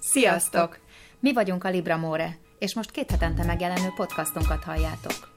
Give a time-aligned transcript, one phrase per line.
[0.00, 0.78] Sziasztok!
[1.20, 5.32] Mi vagyunk a Libra More, és most két hetente megjelenő podcastunkat halljátok.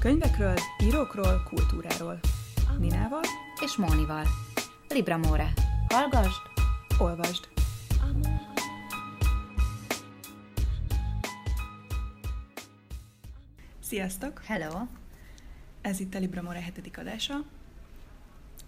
[0.00, 0.54] Könyvekről,
[0.84, 2.20] írókról, kultúráról.
[2.78, 3.22] Ninával
[3.64, 4.24] És Mónival.
[4.88, 5.52] Libra More.
[5.88, 6.40] Hallgasd!
[6.98, 7.48] olvasd.
[13.80, 14.42] Sziasztok!
[14.44, 14.86] Hello!
[15.80, 17.44] Ez itt a Libra More hetedik adása.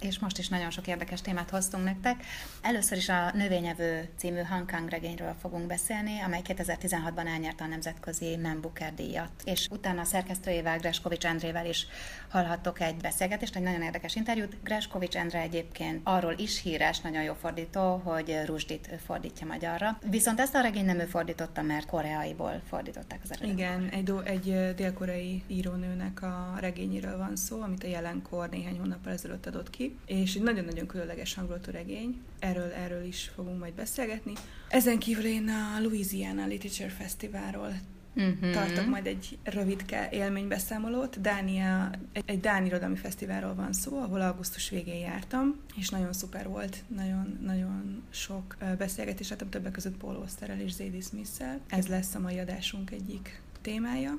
[0.01, 2.25] És most is nagyon sok érdekes témát hoztunk nektek.
[2.63, 8.37] Először is a Növényevő című Hong Kong regényről fogunk beszélni, amely 2016-ban elnyerte a nemzetközi
[8.37, 9.31] Man Booker díjat.
[9.45, 11.87] És utána a szerkesztőjével, Greskovics Endrével is
[12.29, 14.57] hallhattok egy beszélgetést, egy nagyon érdekes interjút.
[14.63, 19.99] Greskovics Endre egyébként arról is híres, nagyon jó fordító, hogy Rusdit ő fordítja magyarra.
[20.11, 23.59] Viszont ezt a regényt nem ő fordította, mert koreaiból fordították az eredetet.
[23.59, 29.13] Igen, egy, do- egy dél-koreai írónőnek a regényéről van szó, amit a jelenkor néhány hónappal
[29.13, 32.21] ezelőtt adott ki, és egy nagyon-nagyon különleges hangulatú regény.
[32.39, 34.33] Erről, erről is fogunk majd beszélgetni.
[34.69, 37.73] Ezen kívül én a Louisiana Literature Fesztiválról
[38.15, 38.53] Mhm.
[38.53, 41.21] tartok majd egy rövidke élménybeszámolót.
[41.21, 46.49] Dánia, egy, egy Dán irodalmi fesztiválról van szó, ahol augusztus végén jártam, és nagyon szuper
[46.49, 51.61] volt, nagyon, nagyon sok beszélgetés láttam többek között Paul Osterrel és Zadie Smith-szel.
[51.69, 54.19] Ez lesz a mai adásunk egyik témája.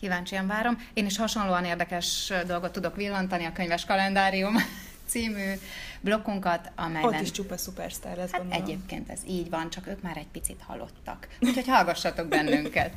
[0.00, 0.78] Kíváncsian várom.
[0.94, 4.54] Én is hasonlóan érdekes dolgot tudok villantani a könyves kalendárium
[5.10, 5.52] című
[6.00, 7.14] blokkunkat, amelyben...
[7.14, 8.62] Ott is csupa szupersztár lesz, Hát gondolom.
[8.62, 11.28] egyébként ez így van, csak ők már egy picit halottak.
[11.40, 12.92] Úgyhogy hallgassatok bennünket.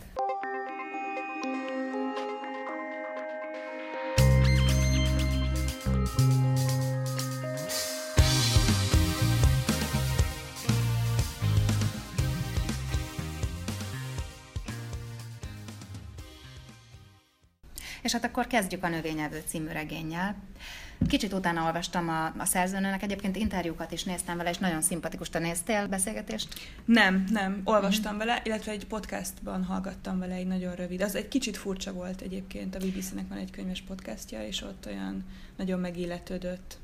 [18.02, 20.36] És hát akkor kezdjük a Növényevő című regénnyel.
[21.07, 25.29] Kicsit utána olvastam a, a szerzőnőnek, egyébként interjúkat is néztem vele, és nagyon szimpatikus.
[25.29, 26.47] Te néztél beszélgetést?
[26.85, 31.02] Nem, nem, olvastam vele, illetve egy podcastban hallgattam vele egy nagyon rövid.
[31.02, 35.23] Az egy kicsit furcsa volt egyébként, a BBC-nek van egy könyves podcastja, és ott olyan
[35.58, 36.77] nagyon megilletődött.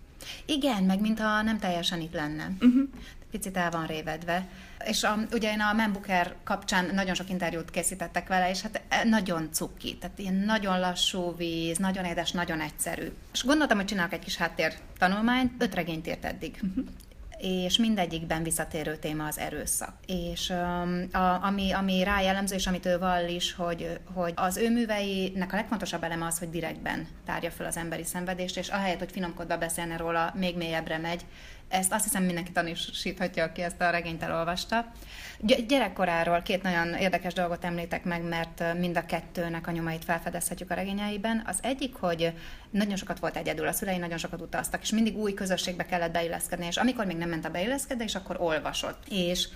[0.45, 2.51] Igen, meg mintha nem teljesen itt lenne.
[2.59, 2.89] Uh-huh.
[3.31, 4.47] Picit el van révedve.
[4.85, 8.81] És a, ugye én a Man Booker kapcsán nagyon sok interjút készítettek vele, és hát
[8.87, 13.11] e, nagyon cuki, tehát ilyen nagyon lassú víz, nagyon édes, nagyon egyszerű.
[13.33, 16.59] És gondoltam, hogy csinálok egy kis háttér tanulmányt, öt regényt írt eddig.
[16.61, 16.85] Uh-huh
[17.39, 19.93] és mindegyikben visszatérő téma az erőszak.
[20.05, 24.57] És um, a, ami, ami rá jellemző, és amit ő vall is, hogy, hogy az
[24.57, 28.99] ő műveinek a legfontosabb eleme az, hogy direktben tárja föl az emberi szenvedést, és ahelyett,
[28.99, 31.25] hogy finomkodva beszélne róla, még mélyebbre megy.
[31.69, 34.91] Ezt azt hiszem mindenki tanúsíthatja, aki ezt a regényt elolvasta.
[35.39, 40.71] Gy- gyerekkoráról két nagyon érdekes dolgot említek meg, mert mind a kettőnek a nyomait felfedezhetjük
[40.71, 41.43] a regényeiben.
[41.45, 42.33] Az egyik, hogy
[42.69, 46.65] nagyon sokat volt egyedül, a szülei nagyon sokat utaztak, és mindig új közösségbe kellett beilleszkedni,
[46.65, 49.03] és amikor még nem ment a beilleszkedés, akkor olvasott.
[49.09, 49.47] És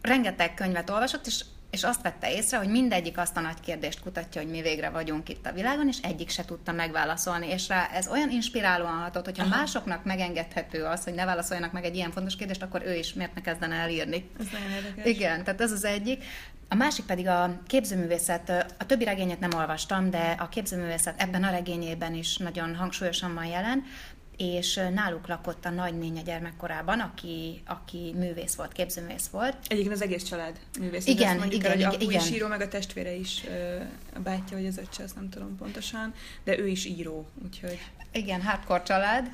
[0.00, 4.40] rengeteg könyvet olvasott, és és azt vette észre, hogy mindegyik azt a nagy kérdést kutatja,
[4.40, 7.48] hogy mi végre vagyunk itt a világon, és egyik se tudta megválaszolni.
[7.48, 9.56] És rá ez olyan inspirálóan hatott, hogyha Aha.
[9.56, 13.34] másoknak megengedhető az, hogy ne válaszoljanak meg egy ilyen fontos kérdést, akkor ő is miért
[13.34, 14.30] ne kezdene el írni.
[14.38, 15.12] Ez nagyon érdekes.
[15.12, 16.24] Igen, tehát ez az egyik.
[16.68, 21.50] A másik pedig a képzőművészet, a többi regényet nem olvastam, de a képzőművészet ebben a
[21.50, 23.84] regényében is nagyon hangsúlyosan van jelen,
[24.38, 29.56] és náluk lakott a nagynénye gyermekkorában, aki, aki művész volt, képzőművész volt.
[29.66, 31.06] Egyébként az egész család művész.
[31.06, 32.22] Igen, mondjuk igen, el, hogy igen, apu igen.
[32.22, 33.44] is író, meg a testvére is,
[34.14, 37.78] a bátyja vagy az öccse, azt nem tudom pontosan, de ő is író, úgyhogy
[38.12, 39.30] Igen, hardcore család.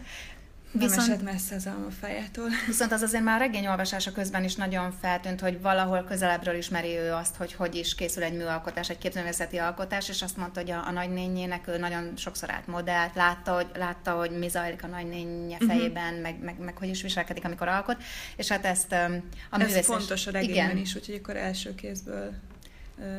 [0.74, 2.48] Nem Viszont, esett messze az almafájától.
[2.66, 6.96] viszont az azért már a regény olvasása közben is nagyon feltűnt, hogy valahol közelebbről ismeri
[6.96, 10.70] ő azt, hogy hogy is készül egy műalkotás, egy képzőművészeti alkotás, és azt mondta, hogy
[10.70, 14.86] a, a nagynényének ő nagyon sokszor állt modellt, látta, hogy, látta, hogy mi zajlik a
[14.86, 15.66] nagynénye Mhm.
[15.66, 16.22] fejében, uh-huh.
[16.22, 18.02] meg, meg, meg, hogy is viselkedik, amikor alkot,
[18.36, 19.10] és hát ezt a
[19.50, 22.32] Ez művész fontos a regényben igen, is, úgyhogy akkor első kézből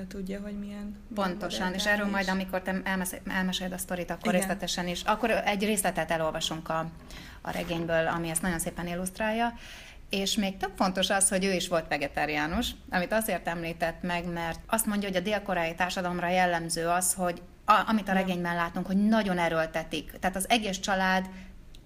[0.07, 0.95] tudja, hogy milyen.
[1.13, 2.11] Pontosan, és erről is.
[2.11, 2.81] majd, amikor te
[3.27, 4.39] elmeséled a sztorit, akkor Igen.
[4.39, 5.01] részletesen is.
[5.01, 6.85] Akkor egy részletet elolvasunk a,
[7.45, 9.53] a regényből, ami ezt nagyon szépen illusztrálja.
[10.09, 14.59] És még több fontos az, hogy ő is volt vegetáriánus, amit azért említett meg, mert
[14.67, 19.05] azt mondja, hogy a dél-koreai társadalomra jellemző az, hogy a, amit a regényben látunk, hogy
[19.07, 20.11] nagyon erőltetik.
[20.19, 21.25] Tehát az egész család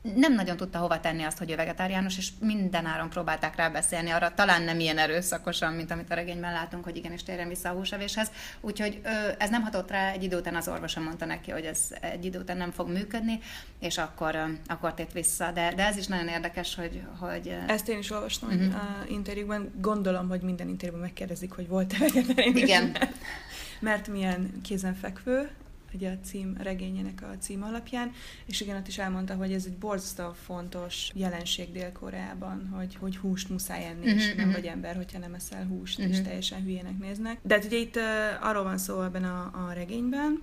[0.02, 4.34] nem nagyon tudta hova tenni azt, hogy ő vegetáriánus, és mindenáron próbálták rá beszélni arra,
[4.34, 8.32] talán nem ilyen erőszakosan, mint amit a regényben látunk, hogy igenis térjen vissza a húsevéshez.
[8.62, 9.02] Úgyhogy
[9.38, 12.40] ez nem hatott rá, egy idő után az orvosa mondta neki, hogy ez egy idő
[12.40, 13.40] után nem fog működni,
[13.80, 14.38] és akkor,
[14.68, 15.52] akkor tért vissza.
[15.52, 17.02] De, de ez is nagyon érdekes, hogy...
[17.20, 18.68] hogy Ezt én is olvastam Mhm.
[18.68, 18.82] uh-huh.
[18.82, 19.72] a interjúkban.
[19.82, 22.62] Gondolom, hogy minden interjúban megkérdezik, hogy volt-e vegetáriánus.
[22.62, 22.98] Igen.
[23.80, 25.50] Mert milyen kézenfekvő
[25.94, 28.12] ugye a cím regényének a cím alapján,
[28.46, 33.50] és igen, ott is elmondta, hogy ez egy borzasztó fontos jelenség Dél-Koreában, hogy, hogy húst
[33.50, 34.62] muszáj enni, uh-huh, és mhm, nem uh-huh.
[34.62, 36.14] vagy ember, hogyha nem eszel húst, uh-huh.
[36.14, 37.40] és teljesen hülyének néznek.
[37.42, 38.04] De hát ugye itt uh,
[38.48, 40.42] arról van szó ebben a, a regényben,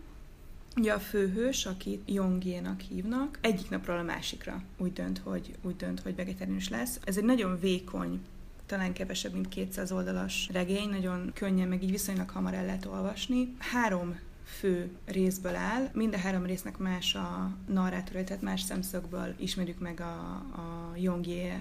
[0.79, 6.01] Ugye a főhős, akit Jongjénak hívnak, egyik napról a másikra úgy dönt, hogy, úgy dönt,
[6.01, 7.01] hogy vegetáriánus lesz.
[7.05, 8.21] Ez egy nagyon vékony
[8.67, 13.55] talán kevesebb, mint 200 oldalas regény, nagyon könnyen, meg így viszonylag hamar el lehet olvasni.
[13.59, 15.91] Három fő részből áll.
[15.93, 21.53] Mind a három résznek más a narrátor, tehát más szemszögből ismerjük meg a, a Jongjé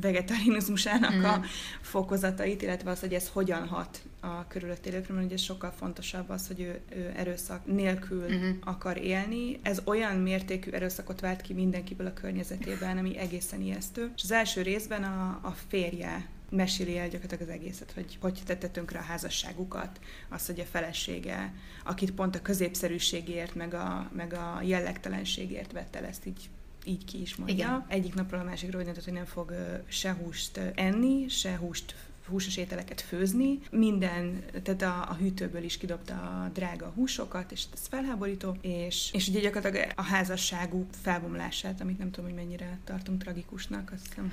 [0.00, 1.24] vegetarianizmusának mm.
[1.24, 1.42] a
[1.80, 6.46] fokozatait, illetve az, hogy ez hogyan hat a körülött élőkre, mert ugye sokkal fontosabb az,
[6.46, 8.50] hogy ő, ő erőszak nélkül mm-hmm.
[8.64, 9.58] akar élni.
[9.62, 14.10] Ez olyan mértékű erőszakot vált ki mindenkiből a környezetében, ami egészen ijesztő.
[14.16, 18.68] És az első részben a, a férje meséli el gyakorlatilag az egészet, hogy hogy tette
[18.68, 21.54] tönkre a házasságukat, az, hogy a felesége,
[21.84, 26.50] akit pont a középszerűségért, meg a, meg a jellegtelenségért vette el, ezt így
[26.84, 27.54] így ki is mondja.
[27.54, 27.84] Igen.
[27.88, 29.54] Egyik napról a másikra úgy döntött, hogy nem fog
[29.88, 31.94] se húst enni, se húst
[32.28, 33.58] húsos ételeket főzni.
[33.70, 39.28] Minden, tehát a, a hűtőből is kidobta a drága húsokat, és ez felháborító, és, és
[39.28, 44.30] ugye gyakorlatilag a házasságú felbomlását, amit nem tudom, hogy mennyire tartunk tragikusnak, azt hiszem,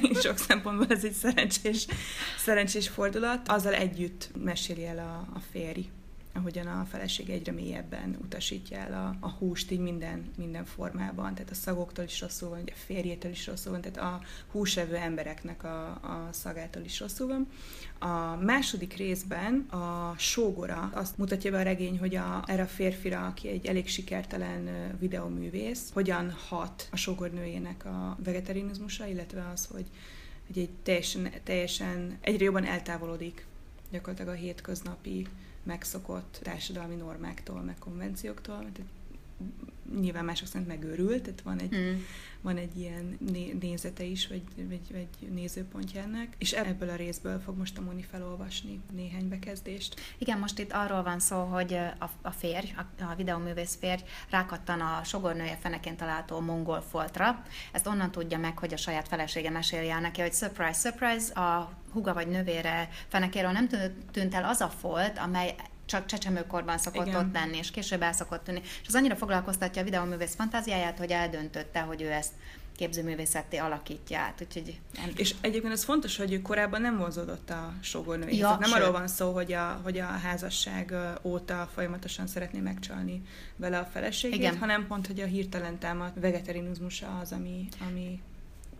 [0.00, 1.86] hogy sok szempontból ez egy szerencsés,
[2.38, 3.48] szerencsés fordulat.
[3.48, 5.88] Azzal együtt meséli el a, a férj
[6.32, 11.50] ahogyan a feleség egyre mélyebben utasítja el a, a húst így minden, minden formában, tehát
[11.50, 15.86] a szagoktól is rosszul van, a férjétől is rosszul van, tehát a húsevő embereknek a,
[15.88, 17.48] a szagától is rosszul van.
[18.10, 23.26] A második részben a sógora azt mutatja be a regény, hogy a, erre a férfira,
[23.26, 29.86] aki egy elég sikertelen videoművész, hogyan hat a sógornőjének a vegetarinizmusa, illetve az, hogy,
[30.46, 33.46] hogy egy teljesen, teljesen egyre jobban eltávolodik
[33.90, 35.26] gyakorlatilag a hétköznapi
[35.70, 38.80] megszokott társadalmi normáktól, meg konvencióktól, mert
[40.00, 42.00] nyilván mások szerint megőrült, tehát van egy, mm.
[42.40, 47.40] van egy ilyen né- nézete is, vagy, vagy, vagy nézőpontja ennek, és ebből a részből
[47.40, 50.00] fog most a Moni felolvasni néhány bekezdést.
[50.18, 54.80] Igen, most itt arról van szó, hogy a, a férj, a, a videóművész férj rákattan
[54.80, 57.44] a sogornője feneként található mongol foltra.
[57.72, 61.78] Ezt onnan tudja meg, hogy a saját felesége meséli el neki, hogy surprise, surprise, a
[61.92, 63.68] huga vagy növére fenekéről nem
[64.12, 65.54] tűnt el az a folt, amely
[65.90, 67.26] csak csecsemőkorban szokott Igen.
[67.26, 68.60] ott lenni, és később el szokott tűnni.
[68.62, 72.32] És az annyira foglalkoztatja a videóművész fantáziáját, hogy eldöntötte, hogy ő ezt
[72.76, 74.40] képzőművészetté alakítja át.
[74.40, 75.10] Úgyhogy nem...
[75.16, 78.36] És egyébként ez fontos, hogy ő korábban nem vonzódott a sógornői.
[78.36, 83.22] Ja, nem arról van szó, hogy a, hogy a házasság óta folyamatosan szeretné megcsalni
[83.56, 84.58] vele a feleségét, Igen.
[84.58, 88.20] hanem pont, hogy a hirtelen támadt vegetarinizmusa az, ami, ami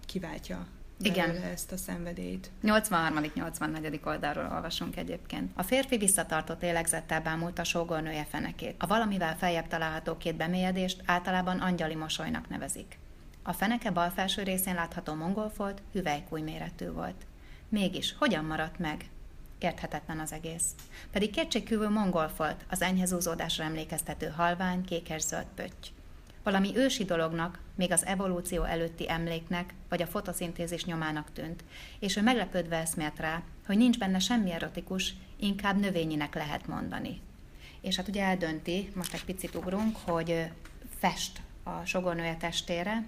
[0.07, 0.67] kiváltja
[1.03, 1.37] igen.
[1.37, 2.51] ezt a szenvedélyt.
[2.63, 4.07] 83.-84.
[4.07, 5.51] oldalról olvasunk egyébként.
[5.55, 8.75] A férfi visszatartott lélegzettel bámult a sógornője fenekét.
[8.79, 12.99] A valamivel feljebb található két bemélyedést általában angyali mosolynak nevezik.
[13.43, 17.27] A feneke bal felső részén látható mongolfolt hüvelykúj méretű volt.
[17.69, 19.05] Mégis, hogyan maradt meg?
[19.59, 20.65] Érthetetlen az egész.
[21.13, 25.89] Pedig kétségkívül mongolfolt, az enyhe zúzódásra emlékeztető halvány, kékes-zöld pötty.
[26.43, 31.65] Valami ősi dolognak, még az evolúció előtti emléknek, vagy a fotoszintézis nyomának tűnt,
[31.99, 37.21] és ő meglepődve eszmélt rá, hogy nincs benne semmi erotikus, inkább növényinek lehet mondani.
[37.81, 40.51] És hát ugye eldönti, most egy picit ugrunk, hogy
[40.99, 43.05] fest a sogornője testére,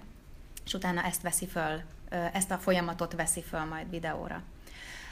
[0.65, 1.81] és utána ezt veszi föl,
[2.33, 4.41] ezt a folyamatot veszi föl majd videóra.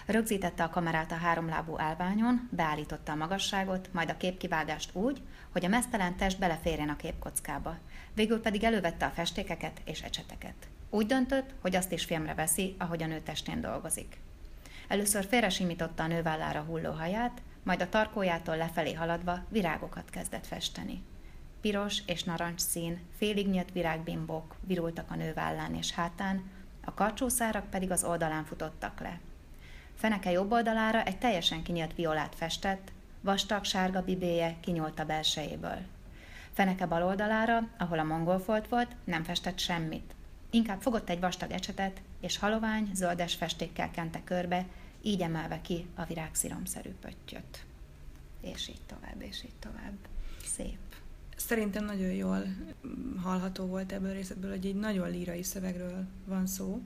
[0.06, 5.70] Rögzítette a kamerát a háromlábú állványon, beállította a magasságot, majd a képkivágást úgy, hogy a
[5.70, 7.78] mesztelen test beleférjen a képkockába.
[8.14, 10.56] Végül pedig elővette a festékeket és ecseteket.
[10.90, 14.20] Úgy döntött, hogy azt is filmre veszi, ahogy a nő testén dolgozik.
[14.88, 21.04] Először félresimította a nővállára hulló haját, majd a tarkójától lefelé haladva virágokat kezdett festeni.
[21.62, 26.50] Piros és narancs szín, félig nyílt virágbimbók virultak a nővállán és hátán,
[26.86, 29.20] a karcsószárak pedig az oldalán futottak le.
[29.96, 32.92] Feneke jobb oldalára egy teljesen kinyílt violát festett,
[33.22, 35.80] vastag sárga bibéje kinyúlt a belsejéből.
[36.54, 40.16] Feneke bal oldalára, ahol a mongolfolt volt, nem festett semmit.
[40.50, 44.66] Inkább fogott egy vastag ecsetet, és halovány, zöldes festékkel kente körbe,
[45.02, 47.66] így emelve ki a virágsziromszerű pöttyöt.
[48.42, 49.98] És így tovább, és így tovább.
[50.44, 50.78] Szép.
[51.36, 52.44] Szerintem nagyon jól
[53.22, 56.82] hallható volt ebből a részletből, hogy egy nagyon lírai szövegről van szó,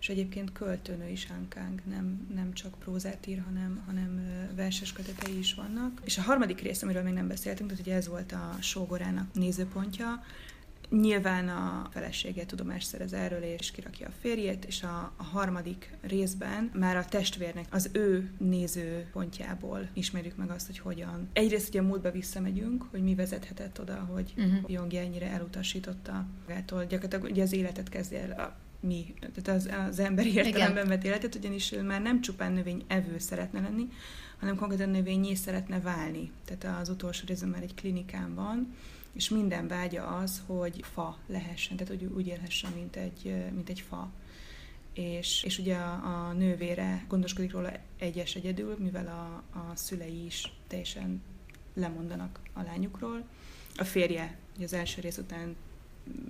[0.00, 4.20] és egyébként költőnő is Hankang, nem, nem csak prózát ír, hanem, hanem
[4.54, 6.00] verses kötetei is vannak.
[6.04, 10.22] És a harmadik rész, amiről még nem beszéltünk, tehát ugye ez volt a sógorának nézőpontja,
[10.90, 16.70] Nyilván a felesége tudomást szerez erről, és kirakja a férjét, és a, a harmadik részben
[16.74, 21.28] már a testvérnek az ő nézőpontjából ismerjük meg azt, hogy hogyan.
[21.32, 24.70] Egyrészt ugye a múltba visszamegyünk, hogy mi vezethetett oda, hogy uh-huh.
[24.70, 26.84] Jongi ennyire elutasította magától.
[26.84, 31.34] Gyakorlatilag ugye az életet kezdi el a mi, tehát az, az emberi értelemben vett életet,
[31.34, 33.88] ugyanis ő már nem csupán növény evő szeretne lenni,
[34.38, 36.30] hanem konkrétan növényé szeretne válni.
[36.44, 38.74] Tehát az utolsó részben már egy klinikán van,
[39.12, 43.80] és minden vágya az, hogy fa lehessen, tehát hogy úgy élhessen, mint egy, mint egy
[43.80, 44.10] fa.
[44.92, 50.52] És, és ugye a, a nővére gondoskodik róla egyes egyedül, mivel a, a szülei is
[50.66, 51.22] teljesen
[51.74, 53.24] lemondanak a lányukról.
[53.76, 55.56] A férje ugye az első rész után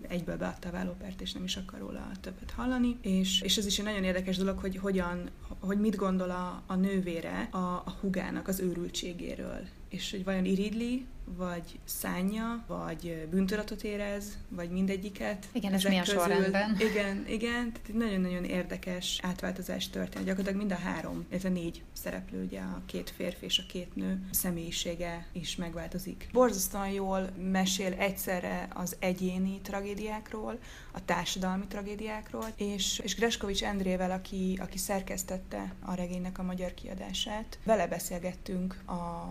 [0.09, 2.99] egyből beadta a vállópert, és nem is akar róla többet hallani.
[3.01, 6.75] És, és ez is egy nagyon érdekes dolog, hogy hogyan, hogy mit gondol a, a
[6.75, 14.39] nővére a, a hugának az őrültségéről és hogy vajon iridli, vagy szánja, vagy bűntudatot érez,
[14.49, 15.47] vagy mindegyiket.
[15.53, 16.21] Igen, ez milyen közül.
[16.21, 16.77] sorrendben.
[16.91, 20.25] Igen, igen, tehát egy nagyon-nagyon érdekes átváltozás történt.
[20.25, 24.29] Gyakorlatilag mind a három, illetve négy szereplő, ugye a két férfi és a két nő
[24.31, 26.29] személyisége is megváltozik.
[26.33, 30.59] Borzasztóan jól mesél egyszerre az egyéni tragédiákról,
[30.93, 37.59] a társadalmi tragédiákról, és, és Greskovics Endrével, aki, aki szerkesztette a regénynek a magyar kiadását,
[37.65, 39.27] vele beszélgettünk a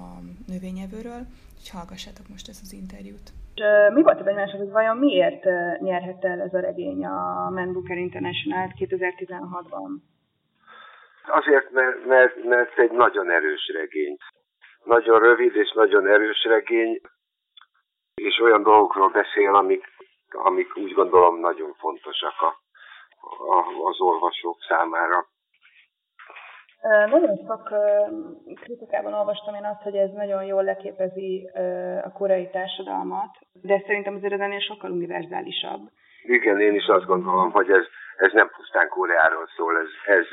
[0.47, 1.27] növényevőről,
[1.65, 3.27] hogy hallgassátok most ezt az interjút.
[3.93, 5.43] Mi volt a benyomásod, hogy vajon miért
[5.79, 9.91] nyerhette el ez a regény a Man Booker International 2016-ban?
[11.27, 14.17] Azért, mert, mert, mert egy nagyon erős regény.
[14.83, 17.01] Nagyon rövid és nagyon erős regény,
[18.15, 19.83] és olyan dolgokról beszél, amik,
[20.29, 22.51] amik úgy gondolom nagyon fontosak a,
[23.55, 23.57] a,
[23.89, 25.27] az olvasók számára.
[26.85, 27.63] Nagyon sok
[28.61, 31.49] kritikában olvastam én azt, hogy ez nagyon jól leképezi
[32.03, 35.81] a koreai társadalmat, de szerintem azért ez ennél sokkal univerzálisabb.
[36.23, 37.85] Igen, én is azt gondolom, hogy ez,
[38.17, 40.25] ez nem pusztán Koreáról szól, ez, ez,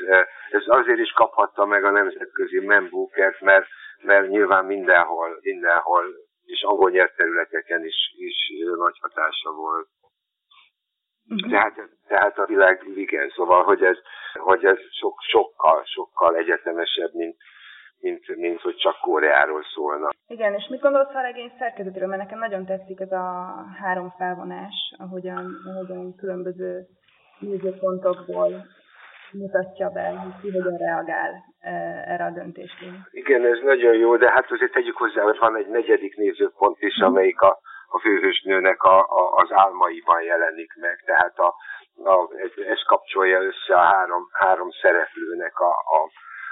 [0.51, 3.67] ez azért is kaphatta meg a nemzetközi membukert, mert,
[4.01, 6.03] mert nyilván mindenhol, mindenhol
[6.45, 9.87] és angol nyelvterületeken is, is nagy hatása volt.
[11.29, 11.51] Uh-huh.
[11.51, 11.73] Tehát,
[12.07, 13.97] tehát a világ igen, szóval, hogy ez,
[14.33, 17.35] hogy ez sok, sokkal, sokkal egyetemesebb, mint,
[17.99, 20.09] mint, mint hogy csak Koreáról szólna.
[20.27, 22.07] Igen, és mit gondolsz a regény szerkezetéről?
[22.07, 26.85] Mert nekem nagyon tetszik ez a három felvonás, ahogyan, ahogyan különböző
[27.39, 28.65] nézőpontokból
[29.31, 31.71] mutatja be, hogy ki hogyan reagál e,
[32.07, 32.87] erre a döntésre.
[33.11, 36.97] Igen, ez nagyon jó, de hát azért tegyük hozzá, hogy van egy negyedik nézőpont is,
[36.97, 37.59] amelyik a
[37.95, 41.55] a főhősnőnek a, a, az álmaiban jelenik meg, tehát a,
[42.03, 42.29] a,
[42.73, 46.01] ez kapcsolja össze a három, három szereplőnek a, a,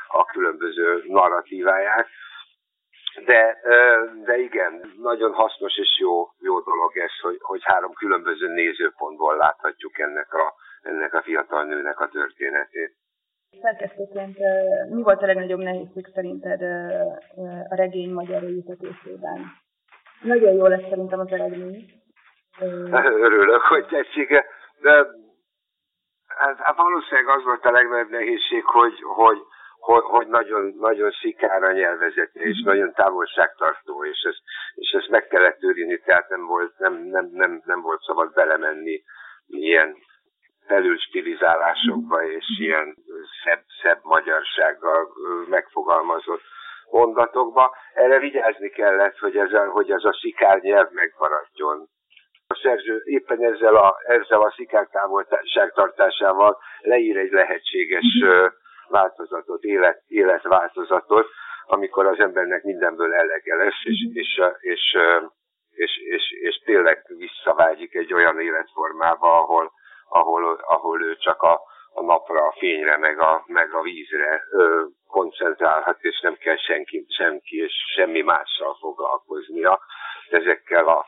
[0.07, 2.07] a különböző narratíváját.
[3.25, 3.57] De,
[4.23, 9.99] de igen, nagyon hasznos és jó, jó dolog ez, hogy, hogy három különböző nézőpontból láthatjuk
[9.99, 12.95] ennek a, ennek a fiatal nőnek a történetét.
[13.61, 14.37] Szerkesztőként
[14.89, 16.61] mi volt a legnagyobb nehézség szerinted
[17.69, 19.60] a regény magyar ültetésében?
[20.21, 22.01] Nagyon jó lesz szerintem az eredmény.
[23.27, 24.29] Örülök, hogy tetszik.
[24.81, 25.05] De
[26.27, 29.37] hát, hát valószínűleg az volt a legnagyobb nehézség, hogy, hogy,
[29.79, 32.67] hogy, hogy nagyon, nagyon szikára nyelvezete, és mhm.
[32.67, 34.41] nagyon távolságtartó, és ezt,
[34.75, 39.03] és ezt meg kellett őrizni, tehát nem volt, nem, nem, nem, nem volt szabad belemenni
[39.47, 39.95] ilyen
[40.67, 42.31] felülstilizálásokba, mhm.
[42.31, 42.95] és ilyen
[43.43, 45.07] szebb, szebb magyarsággal
[45.49, 46.43] megfogalmazott
[46.91, 47.75] mondatokba.
[47.93, 51.87] Erre vigyázni kellett, hogy ez a, hogy ez a szikár nyelv megmaradjon.
[52.47, 54.53] A szerző éppen ezzel a, ezzel a
[54.91, 58.05] távolságtartásával leír egy lehetséges
[58.87, 61.27] változatot, élet, életváltozatot,
[61.65, 64.17] amikor az embernek mindenből elege lesz, és, mhm.
[64.17, 64.97] és, és,
[65.71, 69.71] és, és, és tényleg visszavágyik egy olyan életformába, ahol,
[70.09, 71.59] ahol, ahol ő csak a,
[71.93, 77.05] a napra, a fényre, meg a, meg a vízre ö, koncentrálhat, és nem kell senki,
[77.07, 79.79] senki és semmi mással foglalkoznia.
[80.29, 81.05] Ezekkel a,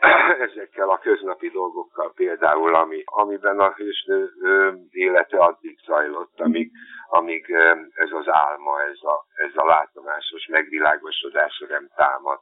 [0.48, 6.70] ezekkel a köznapi dolgokkal például, ami, amiben a hősnő ö, élete addig zajlott, amíg,
[7.08, 12.38] amíg ö, ez az álma, ez a, ez a látomásos megvilágosodásra nem támad.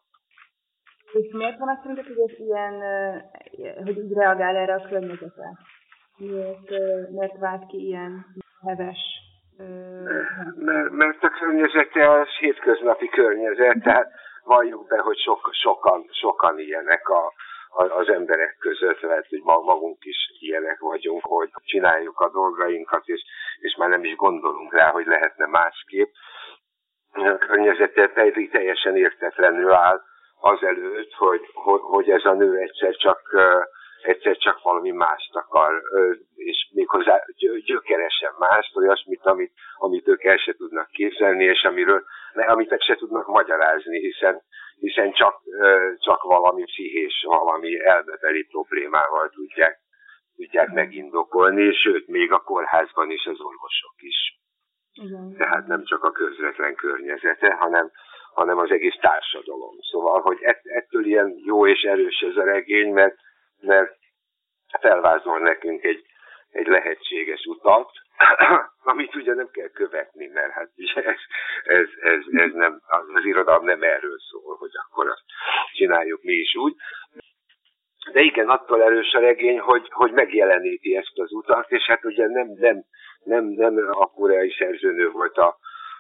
[1.13, 2.75] És miért van azt mondjuk, hogy ez ilyen,
[3.85, 5.49] hogy így reagál erre a környezetre?
[6.19, 6.71] Miért,
[7.11, 8.27] miért vált ki ilyen
[8.67, 9.19] heves
[10.57, 14.11] mert, mert a környezete az hétköznapi környezet, tehát
[14.45, 17.33] valljuk be, hogy sok, sokan, sokan ilyenek a,
[17.69, 23.23] a, az emberek között, lehet, hogy magunk is ilyenek vagyunk, hogy csináljuk a dolgainkat, és,
[23.59, 26.13] és már nem is gondolunk rá, hogy lehetne másképp.
[27.13, 30.01] A környezete pedig teljesen értetlenül áll
[30.41, 33.21] azelőtt, hogy, hogy, hogy ez a nő egyszer csak
[34.03, 35.83] egyszer csak valami mást akar,
[36.35, 37.25] és méghozzá
[37.65, 42.95] gyökeresen mást, olyasmit, amit, amit ők el se tudnak képzelni, és amiről, amit meg se
[42.95, 44.43] tudnak magyarázni, hiszen,
[44.77, 45.41] hiszen csak,
[45.99, 49.79] csak valami pszichés, valami elbebeli problémával tudják,
[50.37, 54.41] tudják megindokolni, sőt, még a kórházban is az orvosok is.
[54.93, 55.35] Igen.
[55.37, 57.91] Tehát nem csak a közvetlen környezete, hanem,
[58.35, 59.77] hanem az egész társadalom.
[59.91, 63.17] Szóval, hogy ettől ilyen jó és erős ez a regény, mert
[63.61, 63.97] mert
[64.81, 66.05] felvázol nekünk egy,
[66.51, 67.91] egy lehetséges utat,
[68.93, 71.19] amit ugye nem kell követni, mert hát ugye ez,
[71.63, 72.81] ez, ez, ez nem,
[73.15, 75.25] az irodalom nem erről szól, hogy akkor azt
[75.73, 76.75] csináljuk mi is úgy.
[78.13, 82.27] De igen, attól erős a regény, hogy, hogy megjeleníti ezt az utat, és hát ugye
[82.29, 82.85] nem, nem,
[83.25, 85.59] nem, nem a koreai szerzőnő volt a,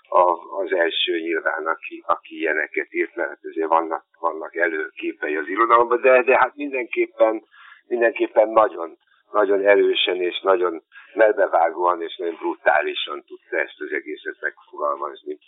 [0.08, 6.22] az első nyilván, aki, aki ilyeneket írt, mert azért vannak, vannak előképei az irodalomban, de,
[6.22, 7.42] de hát mindenképpen,
[7.86, 8.98] mindenképpen nagyon,
[9.32, 10.82] nagyon erősen és nagyon
[11.14, 15.38] melbevágóan és nagyon brutálisan tudta ezt az egészet megfogalmazni.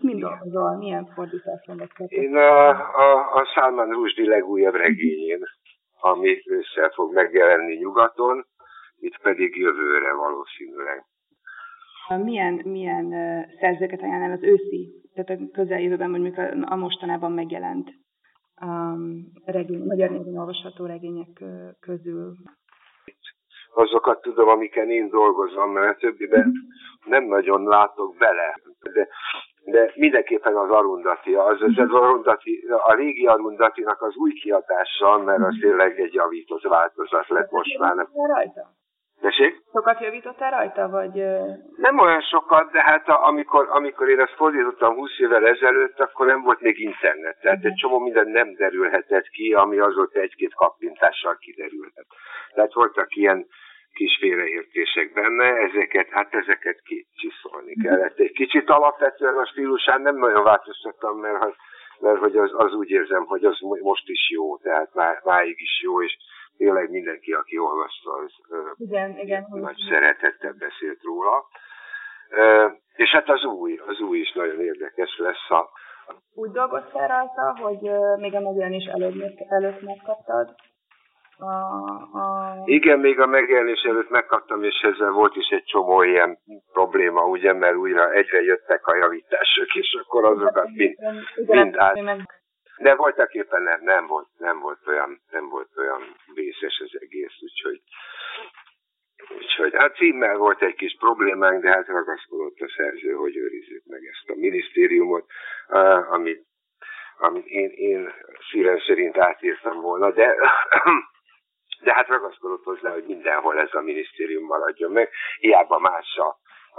[0.00, 0.76] Mi dolgozol?
[0.76, 2.10] Milyen fordításon vettek?
[2.10, 5.42] Én a, a, a Salman Rushdie legújabb regényén,
[6.00, 8.46] ami össze fog megjelenni nyugaton,
[8.98, 11.04] itt pedig jövőre valószínűleg.
[12.08, 13.10] Milyen, milyen
[13.60, 17.90] szerzőket ajánlál az őszi, tehát a közeljövőben mondjuk a, a mostanában megjelent
[18.62, 21.44] um, regény, magyar nyelven olvasható regények
[21.80, 22.32] közül?
[23.74, 26.52] Azokat tudom, amiken én dolgozom, mert a többiben
[27.04, 28.54] nem nagyon látok bele.
[28.92, 29.08] De,
[29.64, 35.42] de mindenképpen az Arundati, az, az, az Arundati, a régi Arundatinak az új kiadása, mert
[35.42, 38.08] az tényleg egy javított változat lett most már.
[38.12, 38.70] Rajta?
[39.24, 39.62] Tessék?
[39.72, 41.14] Sokat javítottál rajta, vagy?
[41.76, 46.42] Nem olyan sokat, de hát amikor, amikor én ezt fordítottam 20 évvel ezelőtt, akkor nem
[46.42, 47.40] volt még internet.
[47.40, 47.72] Tehát uh-huh.
[47.72, 52.06] egy csomó minden nem derülhetett ki, ami azóta egy-két kappintással kiderülhet.
[52.54, 53.46] Tehát voltak ilyen
[53.94, 58.18] kis félreértések benne, ezeket, hát ezeket kicsiszolni kellett.
[58.18, 61.56] Egy kicsit alapvetően a stílusán nem nagyon változtattam, mert,
[62.00, 65.82] mert hogy az, az úgy érzem, hogy az most is jó, tehát má, máig is
[65.82, 66.16] jó, és
[66.56, 68.32] tényleg mindenki, aki olvasta, az
[68.76, 71.46] igen, igen, nagy szeretettel beszélt róla.
[72.96, 75.50] És hát az új, az új is nagyon érdekes lesz.
[75.50, 75.70] A...
[76.34, 77.80] Úgy dolgoztál rajta, hogy
[78.18, 80.54] még a megjelenés előtt, előtt megkaptad?
[81.38, 81.52] A,
[82.18, 82.62] a...
[82.64, 86.38] Igen, még a megjelenés előtt megkaptam, és ezzel volt is egy csomó ilyen
[86.72, 90.96] probléma, ugye, mert újra egyre jöttek a javítások, és akkor azokat mind,
[91.46, 91.98] mind át...
[92.78, 96.02] De voltak éppen nem, nem volt, nem volt olyan, nem volt olyan
[96.34, 97.80] vészes az egész, úgyhogy
[99.38, 104.00] Úgyhogy hát címmel volt egy kis problémánk, de hát ragaszkodott a szerző, hogy őrizzük meg
[104.04, 105.26] ezt a minisztériumot,
[106.10, 106.46] amit,
[107.18, 108.12] amit én, én
[108.50, 110.34] szívem szerint átírtam volna, de,
[111.84, 115.10] de hát ragaszkodott hozzá, hogy mindenhol ez a minisztérium maradjon meg.
[115.38, 116.28] Hiába más a,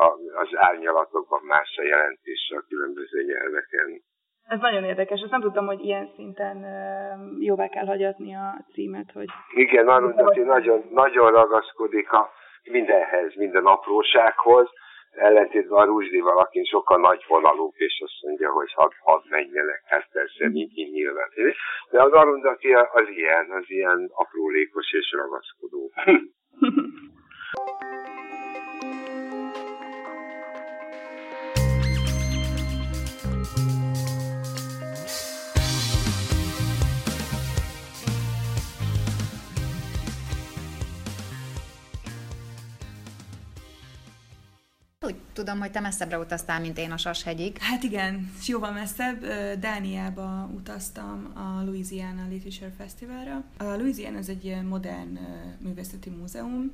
[0.04, 4.02] a, az árnyalatokban más a jelentése a különböző nyelveken.
[4.48, 6.58] Ez nagyon érdekes, ezt nem tudtam, hogy ilyen szinten
[7.40, 9.28] jóvá kell hagyatni a címet, hogy...
[9.54, 12.30] Igen, Arundati nagyon, nagyon ragaszkodik a
[12.78, 14.70] mindenhez, minden aprósághoz,
[15.12, 20.08] ellentétben a Rúzsdival, akin sokkal nagy vonalú, és azt mondja, hogy hadd had menjenek, hát
[20.12, 21.30] persze, így nyilván.
[21.92, 25.92] De az Arundati az ilyen, az ilyen aprólékos és ragaszkodó.
[45.36, 47.58] tudom, hogy te messzebbre utaztál, mint én a Sashegyig.
[47.58, 49.26] Hát igen, jóval messzebb.
[49.60, 53.44] Dániába utaztam a Louisiana Literature Festivalra.
[53.58, 55.20] A Louisiana ez egy modern
[55.60, 56.72] művészeti múzeum,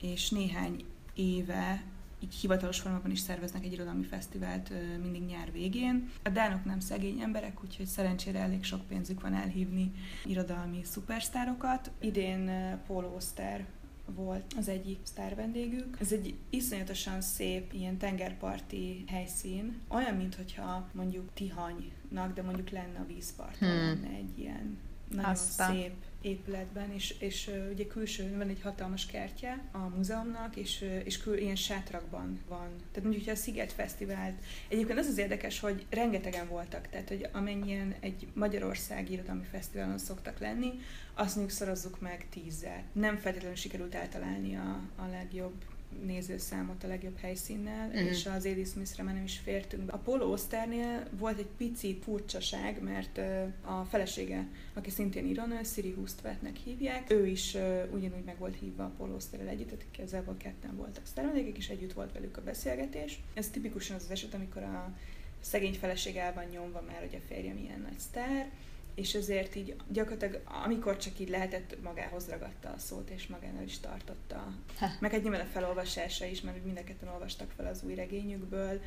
[0.00, 1.82] és néhány éve
[2.20, 6.10] így hivatalos formában is szerveznek egy irodalmi fesztivált mindig nyár végén.
[6.22, 9.92] A dánok nem szegény emberek, úgyhogy szerencsére elég sok pénzük van elhívni
[10.24, 11.90] irodalmi szupersztárokat.
[12.00, 12.50] Idén
[12.86, 13.64] Paul Oster
[14.06, 15.96] volt az egyik sztár vendégük.
[16.00, 23.06] Ez egy iszonyatosan szép ilyen tengerparti helyszín, olyan, mintha mondjuk Tihanynak, de mondjuk lenne a
[23.06, 23.78] vízparton, hmm.
[23.78, 25.74] lenne egy ilyen nagyon Aztán.
[25.74, 31.36] szép épületben, és, és ugye külsőn van egy hatalmas kertje a múzeumnak, és, és kül,
[31.38, 32.68] ilyen sátrakban van.
[32.76, 37.28] Tehát mondjuk, hogyha a Sziget Fesztivált, egyébként az az érdekes, hogy rengetegen voltak, tehát hogy
[37.32, 40.72] amennyien egy Magyarország irodalmi fesztiválon szoktak lenni,
[41.14, 42.82] azt mondjuk szorozzuk meg tízzel.
[42.92, 45.64] Nem feltétlenül sikerült eltalálni a, a legjobb
[46.04, 48.10] nézőszámot a legjobb helyszínnel, uh-huh.
[48.10, 49.92] és az Edith Smith-re már nem is fértünk be.
[49.92, 53.20] A Polo Oszternél volt egy pici furcsaság, mert
[53.64, 57.56] a felesége, aki szintén írónő, Siri Hustvetnek hívják, ő is
[57.90, 61.92] ugyanúgy meg volt hívva a Polo Oszterrel együtt, tehát igazából ketten voltak sztárvendégek, és együtt
[61.92, 63.20] volt velük a beszélgetés.
[63.34, 64.94] Ez tipikusan az az eset, amikor a
[65.40, 68.50] szegény feleség el van nyomva, mert hogy a férjem ilyen nagy sztár,
[68.94, 73.78] és ezért így gyakorlatilag, amikor csak így lehetett, magához ragadta a szót, és magánál is
[73.78, 74.52] tartotta.
[74.78, 74.86] Ha.
[75.00, 78.80] Meg egy nyilván a felolvasása is, mert mind a ketten olvastak fel az új regényükből,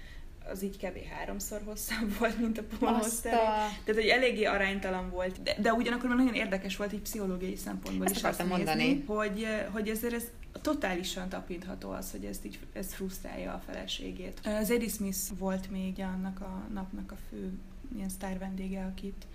[0.52, 0.98] az így kb.
[1.10, 3.36] háromszor hosszabb volt, mint a polmoszteri.
[3.36, 3.40] A...
[3.40, 8.16] Tehát, hogy eléggé aránytalan volt, de, de ugyanakkor nagyon érdekes volt így pszichológiai szempontból ezt
[8.16, 8.84] is azt mondani.
[8.84, 10.24] nézni, hogy, hogy ezért ez
[10.62, 14.40] totálisan tapintható az, hogy ezt így, ez frusztrálja a feleségét.
[14.44, 17.52] Az Eddie Smith volt még annak a napnak a fő
[17.96, 19.26] ilyen sztár vendége, akit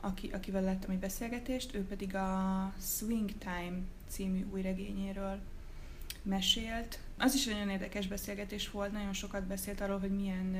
[0.00, 3.78] aki, akivel lettem egy beszélgetést, ő pedig a Swing Time
[4.08, 5.38] című új regényéről
[6.22, 6.98] mesélt.
[7.18, 10.56] Az is nagyon érdekes beszélgetés volt, nagyon sokat beszélt arról, hogy milyen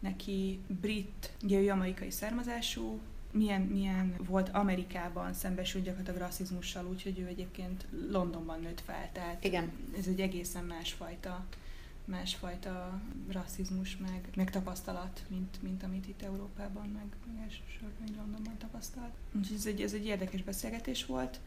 [0.00, 7.86] neki brit, ugye jamaikai származású, milyen, milyen volt Amerikában szembesült gyakorlatilag rasszizmussal, úgyhogy ő egyébként
[8.10, 9.72] Londonban nőtt fel, tehát Igen.
[9.98, 11.46] ez egy egészen másfajta
[12.10, 19.12] másfajta rasszizmus, meg, meg tapasztalat, mint, mint amit itt Európában, meg, meg elsősorban Londonban tapasztalt.
[19.32, 21.40] Úgyhogy ez egy, ez egy érdekes beszélgetés volt,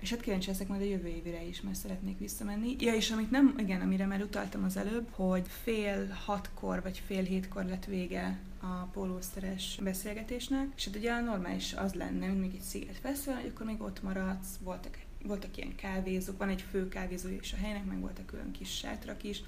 [0.00, 2.76] és hát kíváncsi leszek majd a jövő évre is, mert szeretnék visszamenni.
[2.78, 7.22] Ja, és amit nem, igen, amire már utaltam az előbb, hogy fél hatkor vagy fél
[7.22, 12.60] hétkor lett vége a pólószeres beszélgetésnek, és hát ugye normális az lenne, mint még egy
[12.60, 17.28] sziget fesztivál, hogy akkor még ott maradsz, voltak voltak ilyen kávézók, van egy fő kávézó
[17.28, 19.42] is a helynek, meg voltak külön kis sátrak is,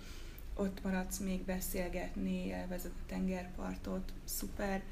[0.61, 4.83] ott maradsz még beszélgetni, elvezet a tengerpartot, szuper.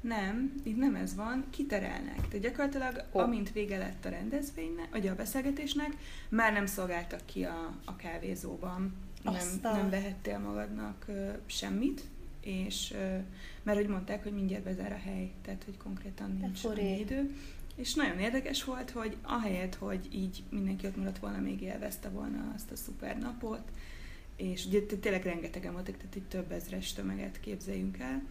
[0.00, 2.14] Nem, itt nem ez van, kiterelnek.
[2.14, 3.22] Tehát gyakorlatilag, oh.
[3.22, 5.96] amint vége lett a rendezvénynek, vagy a beszélgetésnek,
[6.28, 8.94] már nem szolgáltak ki a, a kávézóban.
[9.22, 12.02] Nem, nem vehettél magadnak uh, semmit,
[12.40, 13.22] és uh,
[13.62, 16.64] mert hogy mondták, hogy mindjárt bezár a hely, tehát hogy konkrétan nincs
[17.00, 17.34] idő.
[17.76, 22.52] És nagyon érdekes volt, hogy ahelyett, hogy így mindenki ott maradt volna, még élvezte volna
[22.54, 23.70] azt a szuper napot,
[24.36, 28.22] és ugye tényleg rengetegen voltak, tehát itt több ezres tömeget képzeljünk el.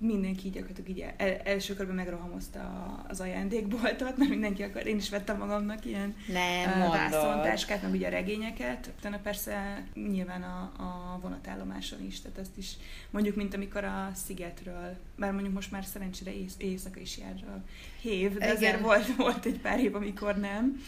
[0.00, 2.60] Mindenki gyakorlatilag így el, első körben megrohamozta
[3.08, 8.10] az ajándékboltot, mert mindenki akar, én is vettem magamnak ilyen Nem vászontáskát, meg ugye a
[8.10, 8.90] regényeket.
[8.98, 12.72] Utána persze nyilván a, a vonatállomáson is, tehát azt is
[13.10, 17.62] mondjuk, mint amikor a szigetről, bár mondjuk most már szerencsére ész, éjszaka is jár a
[18.00, 18.56] hév, de Igen.
[18.56, 20.82] azért volt, volt egy pár év, amikor nem.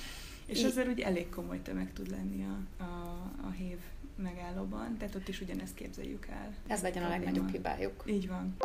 [0.46, 3.78] És azért úgy elég komoly tömeg tud lenni a, a, a hév
[4.22, 6.54] megállóban, tehát ott is ugyanezt képzeljük el.
[6.66, 8.02] Ez legyen a legnagyobb hibájuk.
[8.06, 8.56] Így van.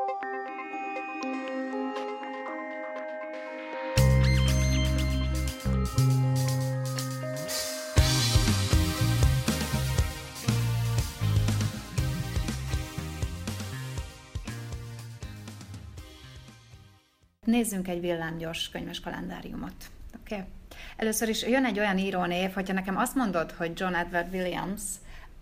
[17.46, 19.74] Nézzünk egy villámgyors könyves kalendáriumot.
[20.20, 20.36] Oké?
[20.36, 20.48] Okay?
[20.98, 24.82] Először is jön egy olyan írónév, hogyha nekem azt mondod, hogy John Edward Williams,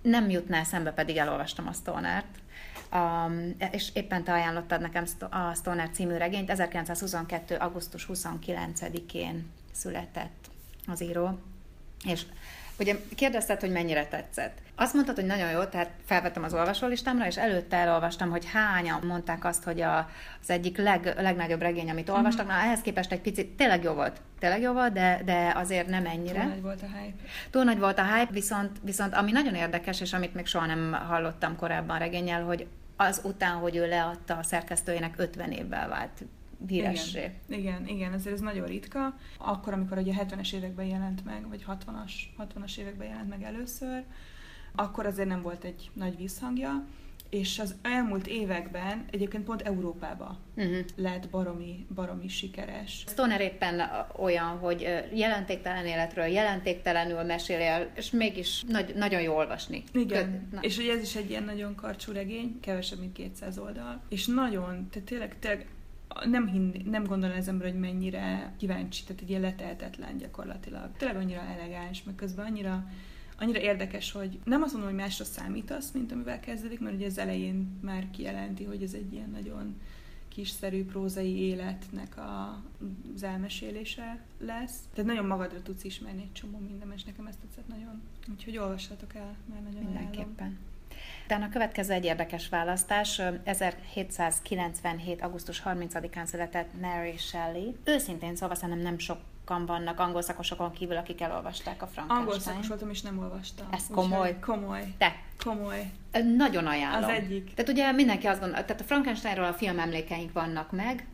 [0.04, 2.42] nem jutná eszembe, pedig elolvastam a Stonert.
[2.94, 7.56] Um, és éppen te ajánlottad nekem a Stoner című regényt, 1922.
[7.56, 10.50] augusztus 29-én született
[10.88, 11.40] az író,
[12.06, 12.26] és
[12.80, 14.58] Ugye kérdezted, hogy mennyire tetszett.
[14.76, 19.46] Azt mondtad, hogy nagyon jó, tehát felvettem az olvasólistámra, és előtte elolvastam, hogy hányan mondták
[19.46, 20.10] azt, hogy a,
[20.42, 22.16] az egyik leg, legnagyobb regény, amit mhm.
[22.16, 25.88] olvastak, na ehhez képest egy picit tényleg jó volt, tényleg jó volt, de, de azért
[25.88, 26.40] nem ennyire.
[26.40, 27.24] Túl nagy volt a hype.
[27.50, 30.98] Túl nagy volt a hype, viszont, viszont ami nagyon érdekes, és amit még soha nem
[31.08, 36.24] hallottam korábban regényel, hogy az után, hogy ő leadta a szerkesztőjének 50 évvel vált
[36.68, 37.32] híressé.
[37.48, 39.16] Igen, igen, igen, ezért ez nagyon ritka.
[39.38, 44.04] Akkor, amikor ugye 70-es években jelent meg, vagy 60-as, 60-as években jelent meg először,
[44.76, 46.86] akkor azért nem volt egy nagy visszhangja,
[47.34, 50.78] és az elmúlt években egyébként pont Európában uh-huh.
[50.96, 53.04] lett baromi, baromi sikeres.
[53.08, 53.82] Stoner éppen
[54.16, 54.82] olyan, hogy
[55.14, 59.84] jelentéktelen életről jelentéktelenül mesél és mégis nagy, nagyon jó olvasni.
[59.94, 64.02] Igen, Köd, és ugye ez is egy ilyen nagyon karcsú regény, kevesebb, mint 200 oldal,
[64.10, 65.68] és nagyon, tehát tényleg, tényleg
[66.26, 70.90] nem, hinni, nem gondolom az ember, hogy mennyire kíváncsi, tehát egy ilyen leteltetlen gyakorlatilag.
[70.98, 72.88] Tényleg annyira elegáns, meg közben annyira
[73.38, 77.18] annyira érdekes, hogy nem azt mondom, hogy másra számítasz, mint amivel kezdődik, mert ugye az
[77.18, 79.76] elején már kijelenti, hogy ez egy ilyen nagyon
[80.28, 82.62] kisszerű prózai életnek a,
[83.16, 84.80] az elmesélése lesz.
[84.94, 88.02] Tehát nagyon magadra tudsz ismerni egy csomó minden, és nekem ezt tetszett nagyon.
[88.32, 90.38] Úgyhogy olvassatok el, mert nagyon Mindenképpen.
[90.38, 90.73] Ajánlom.
[91.24, 93.22] Utána a következő egy érdekes választás.
[93.44, 95.22] 1797.
[95.22, 97.76] augusztus 30-án született Mary Shelley.
[97.84, 102.20] Őszintén szóval szerintem nem sok sokan vannak angol szakosokon kívül, akik elolvasták a Frankenstein.
[102.20, 103.68] Angol szakos voltam, és nem olvastam.
[103.72, 104.30] Ez komoly.
[104.30, 104.94] Úgyhogy komoly.
[104.98, 105.16] Te.
[105.44, 105.92] Komoly.
[106.38, 107.10] Nagyon ajánlom.
[107.10, 107.54] Az egyik.
[107.54, 111.08] Tehát ugye mindenki azt gondol, tehát a Frankensteinról a film emlékeink vannak meg,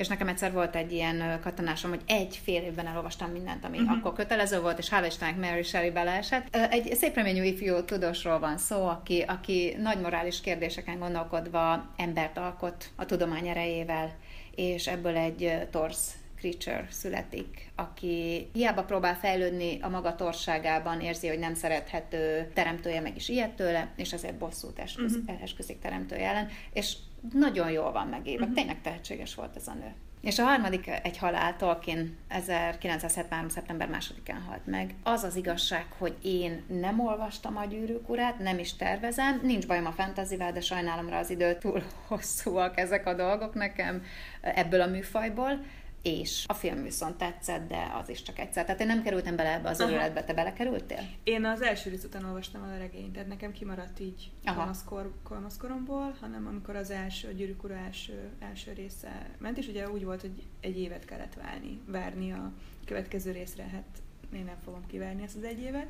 [0.00, 3.96] és nekem egyszer volt egy ilyen katonásom, hogy egy fél évben elolvastam mindent, ami uh-huh.
[3.96, 6.56] akkor kötelező volt, és hála Istennek Mary Shelley beleesett.
[6.56, 12.88] Egy szép reményű ifjú tudósról van szó, aki, aki nagy morális kérdéseken gondolkodva embert alkot
[12.96, 14.14] a tudomány erejével,
[14.54, 21.38] és ebből egy torsz creature születik, aki hiába próbál fejlődni a maga torságában, érzi, hogy
[21.38, 25.42] nem szerethető, teremtője meg is ilyet tőle, és ezért bosszút esküsz, uh-huh.
[25.42, 26.96] esküszik teremtője ellen, és
[27.32, 28.56] nagyon jól van megéve, uh-huh.
[28.56, 29.94] tényleg tehetséges volt ez a nő.
[30.20, 33.48] És a harmadik egy halál, Tolkien 1973.
[33.48, 34.94] szeptember másodikán halt meg.
[35.02, 39.86] Az az igazság, hogy én nem olvastam a gyűrűk urát, nem is tervezem, nincs bajom
[39.86, 44.02] a fantazivel, de sajnálomra az idő túl hosszúak ezek a dolgok nekem
[44.40, 45.60] ebből a műfajból
[46.02, 48.64] és a film viszont tetszett, de az is csak egyszer.
[48.64, 51.08] Tehát én nem kerültem bele ebbe az őrületbe, te belekerültél?
[51.24, 56.46] Én az első rész után olvastam a regényt, tehát nekem kimaradt így kamaszkor, kamaszkoromból, hanem
[56.46, 60.42] amikor az első, a gyűrűk ura első, első része ment, és ugye úgy volt, hogy
[60.60, 62.52] egy évet kellett válni, várni a
[62.84, 64.02] következő részre, hát
[64.34, 65.86] én nem fogom kivárni ezt az egy évet.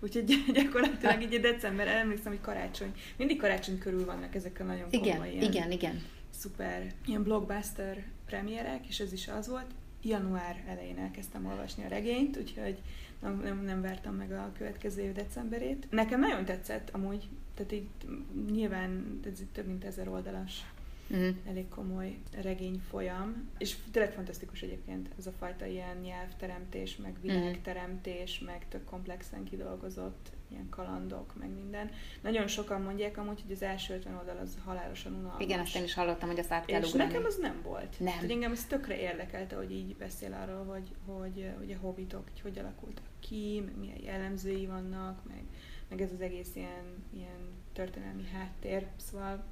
[0.00, 0.24] Úgyhogy
[0.62, 5.26] gyakorlatilag így december, emlékszem, hogy karácsony, mindig karácsony körül vannak ezek a nagyon komoly igen,
[5.26, 6.02] ilyen, igen, igen.
[6.30, 9.70] szuper, ilyen blockbuster premierek, és ez is az volt.
[10.02, 12.78] Január elején elkezdtem olvasni a regényt, úgyhogy
[13.20, 15.86] nem, nem, nem vártam meg a következő év decemberét.
[15.90, 18.04] Nekem nagyon tetszett amúgy, tehát itt
[18.50, 20.64] nyilván ez itt több mint ezer oldalas
[21.10, 21.36] uh-huh.
[21.48, 27.20] elég komoly regény folyam, és tényleg fantasztikus egyébként ez a fajta ilyen nyelvteremtés, meg mhm.
[27.20, 28.48] világteremtés, uh-huh.
[28.48, 31.90] meg tök komplexen kidolgozott ilyen kalandok, meg minden.
[32.20, 35.42] Nagyon sokan mondják amúgy, hogy az első 50 oldal az halálosan unalmas.
[35.42, 37.04] Igen, azt én is hallottam, hogy azt át kell És ugrani.
[37.12, 38.00] nekem az nem volt.
[38.00, 38.12] Nem.
[38.12, 42.40] Tehát engem ez tökre érdekelte, hogy így beszél arról, hogy, hogy, hogy a hobbitok hogy,
[42.40, 45.42] hogy alakultak ki, meg milyen jellemzői vannak, meg,
[45.88, 48.86] meg ez az egész ilyen, ilyen történelmi háttér.
[48.96, 49.44] Szóval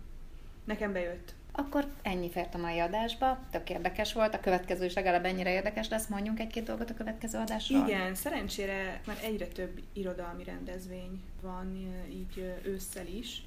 [0.64, 1.34] nekem bejött.
[1.58, 5.88] Akkor ennyi fért a mai adásba, tök érdekes volt, a következő is legalább ennyire érdekes
[5.88, 7.86] lesz, mondjunk egy-két dolgot a következő adásról.
[7.86, 11.76] Igen, szerencsére már egyre több irodalmi rendezvény van
[12.10, 13.42] így ősszel is,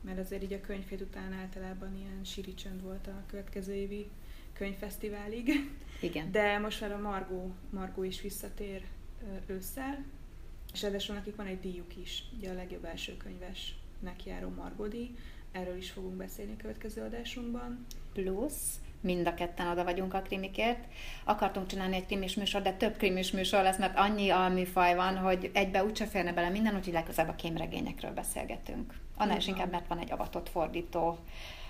[0.00, 4.08] mert azért így a könyvhét után általában ilyen síri csönd volt a következő évi
[4.52, 5.70] könyvfesztiválig.
[6.00, 6.32] Igen.
[6.32, 8.82] De most már a Margó, Margó is visszatér
[9.46, 10.04] ősszel,
[10.72, 15.16] és ráadásul nekik van egy díjuk is, ugye a legjobb első könyvesnek járó Margó díj,
[15.52, 17.86] erről is fogunk beszélni a következő adásunkban.
[18.12, 20.84] Plusz, mind a ketten oda vagyunk a krimikért.
[21.24, 25.50] Akartunk csinálni egy krimis műsor, de több krimis műsor lesz, mert annyi alműfaj van, hogy
[25.54, 28.94] egybe úgyse férne bele minden, úgyhogy legközelebb a kémregényekről beszélgetünk.
[29.16, 31.18] Annál is inkább, mert van egy avatott fordító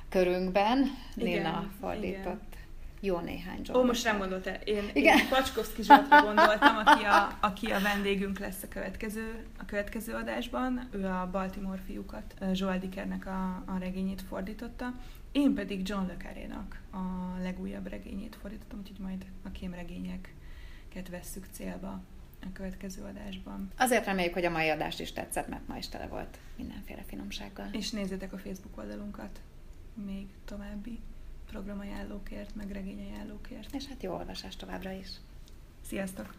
[0.08, 0.84] körünkben.
[1.14, 2.24] Nina fordított.
[2.50, 2.60] Igen
[3.00, 3.78] jó néhány Zsolt.
[3.78, 4.54] Ó, most nem gondoltál.
[4.54, 5.18] Én, Igen.
[5.18, 10.88] én Pacskovszki Zsoltra gondoltam, aki a, aki a vendégünk lesz a következő, a következő adásban.
[10.90, 14.94] Ő a Baltimore fiúkat, Joel Dickernek a, a regényét fordította.
[15.32, 16.98] Én pedig John Le Carré-nak a
[17.42, 22.00] legújabb regényét fordítottam, úgyhogy majd a kémregényeket vesszük célba
[22.42, 23.70] a következő adásban.
[23.76, 27.68] Azért reméljük, hogy a mai adást is tetszett, mert ma is tele volt mindenféle finomsággal.
[27.72, 29.40] És nézzétek a Facebook oldalunkat
[29.94, 31.00] még további
[31.50, 33.74] programajánlókért, meg regényajánlókért.
[33.74, 35.08] És hát jó olvasást továbbra is.
[35.86, 36.34] Sziasztok!